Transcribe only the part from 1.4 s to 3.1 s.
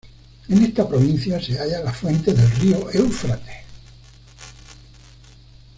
halla las fuentes del río